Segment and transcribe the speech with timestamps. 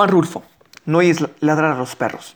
[0.00, 0.42] Juan Rulfo,
[0.86, 2.34] no oyes ladrar a los perros.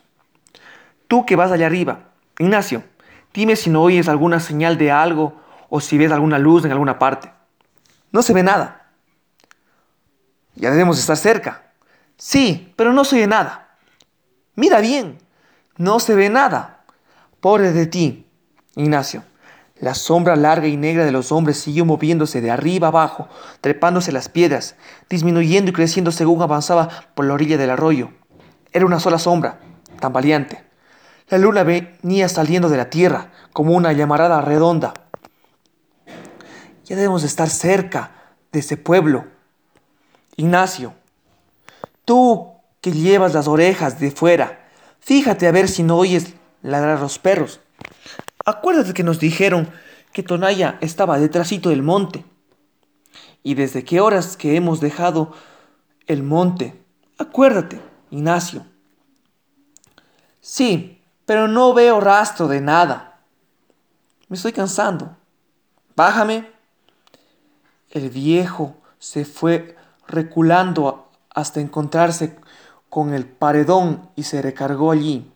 [1.08, 2.84] Tú que vas allá arriba, Ignacio,
[3.32, 5.40] dime si no oyes alguna señal de algo
[5.70, 7.32] o si ves alguna luz en alguna parte.
[8.12, 8.90] No se ve nada.
[10.56, 11.62] Ya debemos estar cerca.
[12.18, 13.78] Sí, pero no se ve nada.
[14.56, 15.18] Mira bien,
[15.78, 16.84] no se ve nada.
[17.40, 18.26] Pobre de ti,
[18.76, 19.22] Ignacio.
[19.80, 23.28] La sombra larga y negra de los hombres siguió moviéndose de arriba abajo,
[23.60, 24.76] trepándose las piedras,
[25.10, 28.10] disminuyendo y creciendo según avanzaba por la orilla del arroyo.
[28.72, 29.58] Era una sola sombra,
[29.98, 30.64] tambaleante.
[31.28, 34.94] La luna venía saliendo de la tierra como una llamarada redonda.
[36.84, 38.12] Ya debemos estar cerca
[38.52, 39.24] de ese pueblo.
[40.36, 40.94] Ignacio,
[42.04, 44.68] tú que llevas las orejas de fuera,
[45.00, 47.60] fíjate a ver si no oyes ladrar los perros.
[48.44, 49.70] Acuérdate que nos dijeron
[50.12, 52.24] que Tonaya estaba detrásito del monte.
[53.42, 55.32] ¿Y desde qué horas que hemos dejado
[56.06, 56.78] el monte?
[57.18, 57.80] Acuérdate,
[58.10, 58.66] Ignacio.
[60.40, 63.20] Sí, pero no veo rastro de nada.
[64.28, 65.16] Me estoy cansando.
[65.96, 66.50] Bájame.
[67.90, 72.38] El viejo se fue reculando hasta encontrarse
[72.90, 75.30] con el paredón y se recargó allí,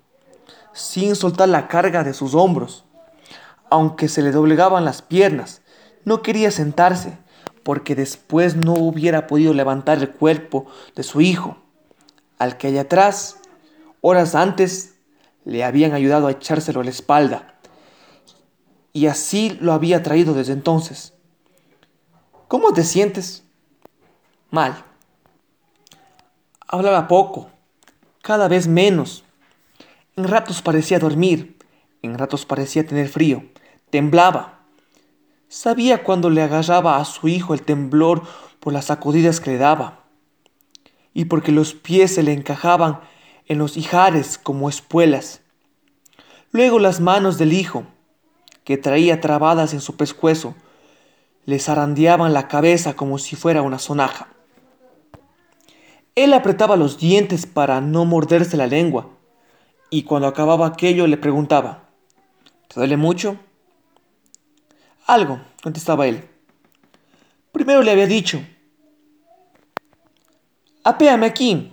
[0.73, 2.85] sin soltar la carga de sus hombros
[3.71, 5.63] aunque se le doblegaban las piernas.
[6.05, 7.19] No quería sentarse,
[7.63, 10.67] porque después no hubiera podido levantar el cuerpo
[10.97, 11.59] de su hijo,
[12.39, 13.39] al que allá atrás,
[14.01, 14.95] horas antes,
[15.45, 17.59] le habían ayudado a echárselo a la espalda.
[18.93, 21.15] Y así lo había traído desde entonces.
[22.49, 23.45] ¿Cómo te sientes?
[24.51, 24.85] Mal.
[26.67, 27.51] Hablaba poco,
[28.23, 29.25] cada vez menos.
[30.17, 31.59] En ratos parecía dormir,
[32.03, 33.45] en ratos parecía tener frío,
[33.91, 34.61] temblaba.
[35.49, 38.23] Sabía cuando le agarraba a su hijo el temblor
[38.61, 40.05] por las sacudidas que le daba,
[41.15, 43.01] y porque los pies se le encajaban
[43.47, 45.41] en los ijares como espuelas.
[46.51, 47.85] Luego las manos del hijo,
[48.65, 50.55] que traía trabadas en su pescuezo,
[51.47, 54.29] le zarandeaban la cabeza como si fuera una sonaja.
[56.15, 59.09] Él apretaba los dientes para no morderse la lengua,
[59.89, 61.89] y cuando acababa aquello le preguntaba,
[62.69, 63.39] ¿Te duele mucho?
[65.09, 66.23] Algo, contestaba él.
[67.51, 68.45] Primero le había dicho,
[70.85, 71.73] apéame aquí,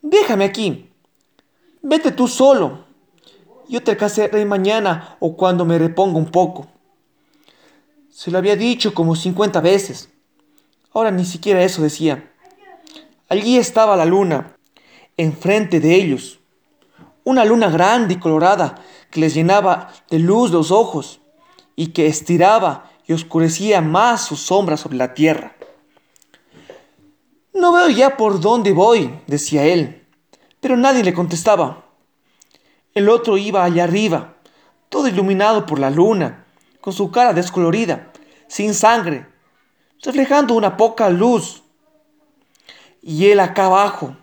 [0.00, 0.92] déjame aquí,
[1.82, 2.84] vete tú solo,
[3.68, 6.68] yo te alcanzaré mañana o cuando me reponga un poco.
[8.10, 10.08] Se lo había dicho como cincuenta veces.
[10.92, 12.32] Ahora ni siquiera eso decía.
[13.28, 14.56] Allí estaba la luna,
[15.16, 16.38] enfrente de ellos.
[17.24, 18.76] Una luna grande y colorada
[19.10, 21.19] que les llenaba de luz los ojos
[21.80, 25.56] y que estiraba y oscurecía más su sombra sobre la tierra.
[27.54, 30.06] No veo ya por dónde voy, decía él,
[30.60, 31.86] pero nadie le contestaba.
[32.92, 34.34] El otro iba allá arriba,
[34.90, 36.44] todo iluminado por la luna,
[36.82, 38.12] con su cara descolorida,
[38.46, 39.26] sin sangre,
[40.02, 41.62] reflejando una poca luz.
[43.00, 44.18] Y él acá abajo.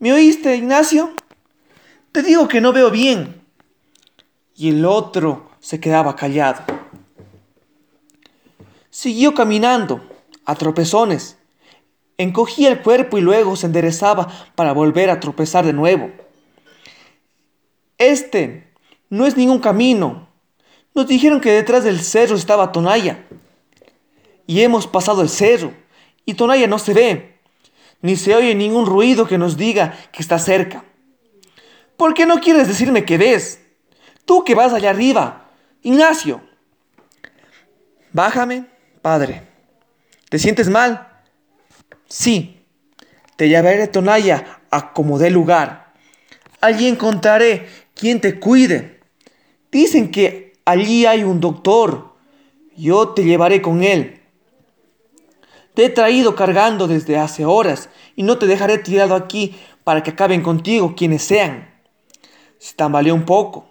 [0.00, 1.12] ¿Me oíste, Ignacio?
[2.10, 3.44] Te digo que no veo bien.
[4.56, 6.62] Y el otro se quedaba callado.
[8.90, 10.02] Siguió caminando,
[10.44, 11.38] a tropezones.
[12.18, 16.10] Encogía el cuerpo y luego se enderezaba para volver a tropezar de nuevo.
[17.96, 18.70] Este
[19.08, 20.28] no es ningún camino.
[20.94, 23.24] Nos dijeron que detrás del cerro estaba Tonaya.
[24.46, 25.72] Y hemos pasado el cerro
[26.26, 27.38] y Tonaya no se ve,
[28.00, 30.84] ni se oye ningún ruido que nos diga que está cerca.
[31.96, 33.60] ¿Por qué no quieres decirme que ves?
[34.24, 35.41] Tú que vas allá arriba,
[35.84, 36.40] Ignacio,
[38.12, 38.66] bájame,
[39.00, 39.48] padre.
[40.28, 41.08] ¿Te sientes mal?
[42.06, 42.64] Sí,
[43.34, 45.92] te llevaré a Tonaya a como dé lugar.
[46.60, 49.00] Allí encontraré quien te cuide.
[49.72, 52.14] Dicen que allí hay un doctor.
[52.76, 54.20] Yo te llevaré con él.
[55.74, 60.12] Te he traído cargando desde hace horas y no te dejaré tirado aquí para que
[60.12, 61.74] acaben contigo quienes sean.
[62.58, 63.66] Se tambaleó un poco,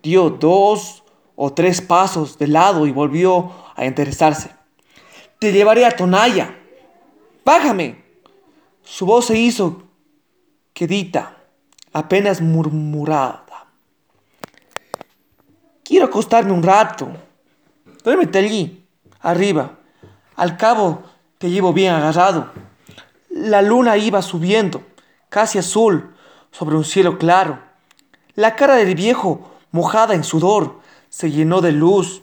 [0.00, 1.02] dio dos
[1.36, 4.50] o tres pasos de lado y volvió a interesarse.
[5.38, 6.58] Te llevaré a Tonaya.
[7.44, 8.04] Bájame.
[8.82, 9.82] Su voz se hizo
[10.72, 11.36] quedita,
[11.92, 13.66] apenas murmurada.
[15.82, 17.08] Quiero acostarme un rato.
[18.04, 18.86] Duérmete allí,
[19.20, 19.78] arriba.
[20.36, 21.02] Al cabo
[21.38, 22.50] te llevo bien agarrado.
[23.30, 24.82] La luna iba subiendo,
[25.28, 26.14] casi azul,
[26.50, 27.58] sobre un cielo claro.
[28.34, 30.80] La cara del viejo, mojada en sudor,
[31.16, 32.20] se llenó de luz.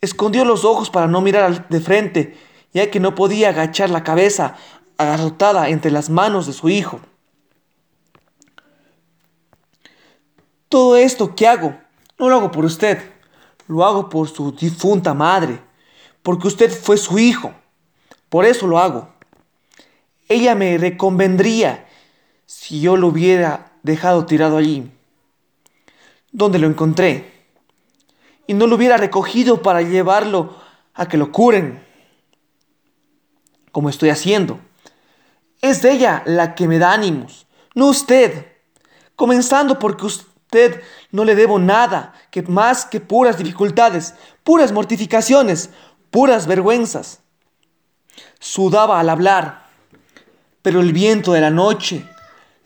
[0.00, 2.36] Escondió los ojos para no mirar de frente,
[2.74, 4.56] ya que no podía agachar la cabeza
[4.96, 6.98] agarrotada entre las manos de su hijo.
[10.68, 11.78] Todo esto que hago,
[12.18, 13.12] no lo hago por usted,
[13.68, 15.60] lo hago por su difunta madre,
[16.24, 17.52] porque usted fue su hijo.
[18.28, 19.08] Por eso lo hago.
[20.28, 21.86] Ella me reconvendría
[22.44, 24.90] si yo lo hubiera dejado tirado allí,
[26.32, 27.37] donde lo encontré,
[28.48, 30.56] y no lo hubiera recogido para llevarlo
[30.94, 31.86] a que lo curen,
[33.70, 34.58] como estoy haciendo.
[35.62, 37.46] Es ella la que me da ánimos,
[37.76, 38.46] no usted,
[39.14, 45.70] comenzando porque usted no le debo nada que más que puras dificultades, puras mortificaciones,
[46.10, 47.20] puras vergüenzas.
[48.40, 49.68] Sudaba al hablar
[50.68, 52.04] pero el viento de la noche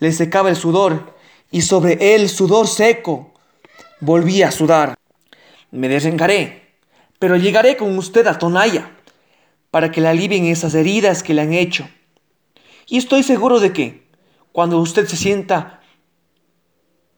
[0.01, 1.15] le secaba el sudor
[1.53, 3.33] y sobre él sudor seco
[4.01, 4.97] volvía a sudar.
[5.73, 6.77] Me desencaré,
[7.19, 8.93] pero llegaré con usted a Tonaya
[9.73, 11.89] para que le alivien esas heridas que le han hecho.
[12.87, 14.07] Y estoy seguro de que
[14.53, 15.81] cuando usted se sienta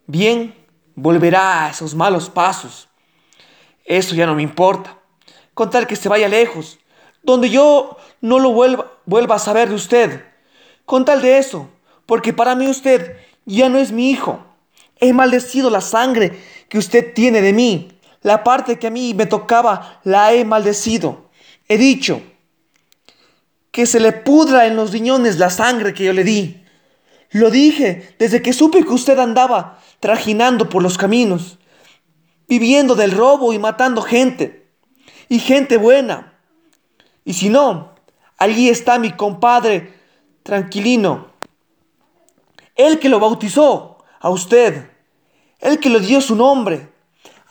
[0.07, 0.55] bien,
[0.95, 2.89] volverá a esos malos pasos.
[3.85, 4.99] Eso ya no me importa.
[5.53, 6.79] Con tal que se vaya lejos,
[7.23, 10.25] donde yo no lo vuelva, vuelva a saber de usted
[10.85, 11.71] con tal de eso,
[12.07, 13.17] porque para mí usted
[13.47, 14.45] ya no es mi hijo.
[15.01, 17.94] He maldecido la sangre que usted tiene de mí.
[18.25, 21.29] La parte que a mí me tocaba la he maldecido.
[21.69, 22.23] He dicho
[23.71, 26.65] que se le pudra en los riñones la sangre que yo le di.
[27.33, 31.59] Lo dije desde que supe que usted andaba trajinando por los caminos,
[32.49, 34.71] viviendo del robo y matando gente,
[35.29, 36.33] y gente buena.
[37.27, 37.93] Y si no,
[38.39, 39.93] allí está mi compadre
[40.43, 41.27] tranquilino.
[42.75, 44.89] Él que lo bautizó a usted,
[45.61, 46.94] él que le dio su nombre,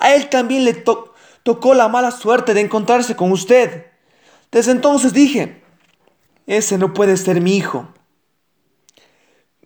[0.04, 0.74] a él también le
[1.44, 3.86] tocó la mala suerte de encontrarse con usted.
[4.52, 5.64] Desde entonces dije,
[6.46, 7.88] ese no puede ser mi hijo.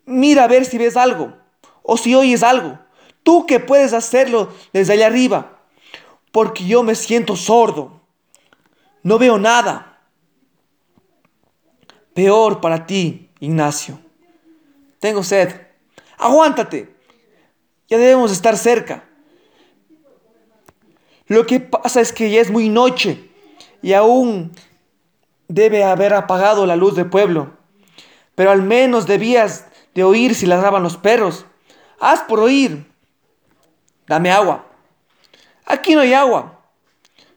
[0.06, 1.34] Mira a ver si ves algo
[1.82, 2.78] o si oyes algo.
[3.24, 5.58] Tú que puedes hacerlo desde allá arriba,
[6.32, 8.00] porque yo me siento sordo.
[9.02, 10.04] No veo nada.
[12.14, 14.00] Peor para ti, Ignacio.
[15.00, 15.62] Tengo sed.
[16.20, 16.96] Aguántate.
[17.88, 19.07] Ya debemos estar cerca.
[21.28, 23.30] Lo que pasa es que ya es muy noche
[23.82, 24.52] y aún
[25.48, 27.52] debe haber apagado la luz del pueblo.
[28.36, 31.46] Pero al menos debías de oír si ladraban los perros.
[32.00, 32.86] Haz por oír.
[34.08, 34.66] Dame agua.
[35.66, 36.62] Aquí no hay agua.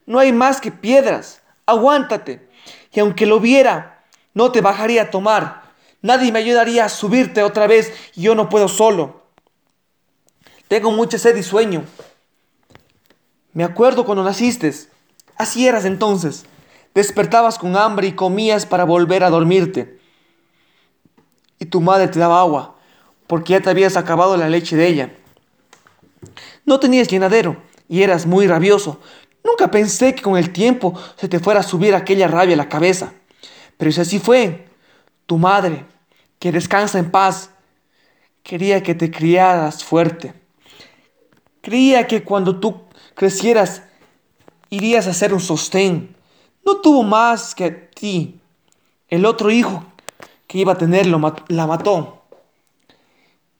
[0.05, 1.41] No hay más que piedras.
[1.65, 2.47] Aguántate.
[2.93, 4.03] Y aunque lo viera,
[4.33, 5.61] no te bajaría a tomar.
[6.01, 9.21] Nadie me ayudaría a subirte otra vez y yo no puedo solo.
[10.67, 11.83] Tengo mucha sed y sueño.
[13.53, 14.73] Me acuerdo cuando naciste.
[15.37, 16.45] Así eras entonces.
[16.93, 19.99] Despertabas con hambre y comías para volver a dormirte.
[21.59, 22.75] Y tu madre te daba agua,
[23.27, 25.15] porque ya te habías acabado la leche de ella.
[26.65, 28.99] No tenías llenadero y eras muy rabioso.
[29.43, 32.69] Nunca pensé que con el tiempo se te fuera a subir aquella rabia a la
[32.69, 33.13] cabeza.
[33.77, 34.67] Pero si así fue,
[35.25, 35.85] tu madre,
[36.39, 37.51] que descansa en paz,
[38.43, 40.33] quería que te criaras fuerte.
[41.61, 42.81] Creía que cuando tú
[43.21, 43.83] crecieras
[44.71, 46.15] irías a ser un sostén.
[46.65, 48.39] No tuvo más que a ti.
[49.09, 49.83] El otro hijo
[50.47, 52.23] que iba a tener la mató.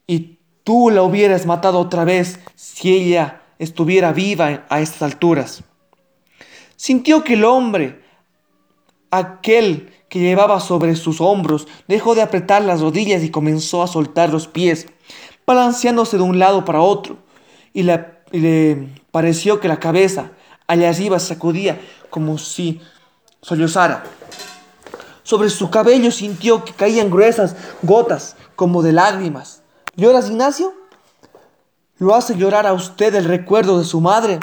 [0.07, 5.63] Y tú la hubieras matado otra vez si ella estuviera viva a estas alturas.
[6.75, 8.01] Sintió que el hombre,
[9.11, 14.31] aquel que llevaba sobre sus hombros dejó de apretar las rodillas y comenzó a soltar
[14.31, 14.87] los pies,
[15.45, 17.19] balanceándose de un lado para otro,
[17.73, 20.31] y le, pareció que la cabeza
[20.67, 22.81] allá arriba sacudía como si
[23.41, 24.03] sollozara.
[25.23, 29.61] Sobre su cabello sintió que caían gruesas gotas como de lágrimas.
[29.95, 30.73] ¿Lloras, Ignacio?
[31.97, 34.39] ¿Lo hace llorar a usted el recuerdo de su madre?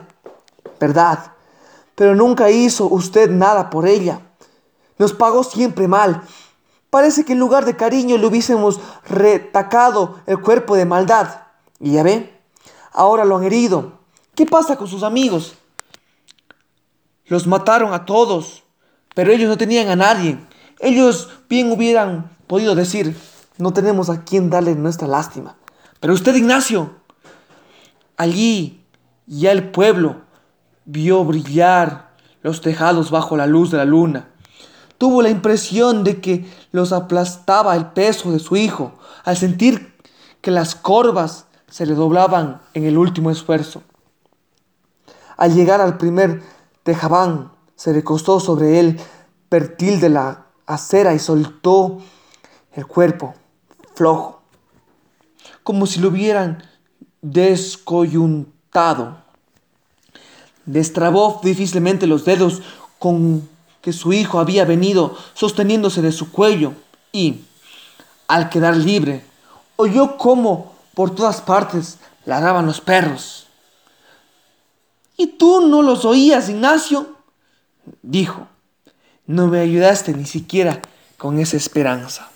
[0.79, 1.33] ¿Verdad?
[1.95, 4.21] Pero nunca hizo usted nada por ella.
[4.99, 6.23] Nos pagó siempre mal.
[6.91, 11.43] Parece que en lugar de cariño le hubiésemos retacado el cuerpo de maldad.
[11.81, 12.41] Y ya ve,
[12.93, 13.98] ahora lo han herido.
[14.39, 15.55] ¿Qué pasa con sus amigos?
[17.27, 18.63] Los mataron a todos,
[19.17, 20.39] pero ellos no tenían a nadie.
[20.79, 23.17] Ellos bien hubieran podido decir,
[23.57, 25.57] no tenemos a quien darle nuestra lástima.
[25.99, 26.93] Pero usted, Ignacio,
[28.17, 28.85] allí
[29.27, 30.19] ya el pueblo
[30.85, 34.29] vio brillar los tejados bajo la luz de la luna
[34.99, 38.93] tuvo la impresión de que los aplastaba el peso de su hijo
[39.25, 39.97] al sentir
[40.43, 43.83] que las corvas se le doblaban en el último esfuerzo.
[45.39, 46.43] Al llegar al primer
[46.83, 49.01] tejabán, se recostó sobre él
[49.49, 51.99] pertil de la acera y soltó
[52.73, 53.35] el cuerpo
[53.95, 54.43] flojo,
[55.63, 56.65] como si lo hubieran
[57.23, 59.19] descoyuntado.
[60.67, 62.63] Destrabó difícilmente los dedos
[62.99, 63.49] con
[63.81, 66.73] que su hijo había venido sosteniéndose de su cuello
[67.13, 67.45] y,
[68.27, 69.25] al quedar libre,
[69.77, 73.48] oyó cómo por todas partes ladraban los perros.
[75.19, 77.17] ¿Y tú no los oías, Ignacio?
[78.03, 78.49] dijo.
[79.27, 80.81] No me ayudaste ni siquiera
[81.19, 82.31] con esa esperanza.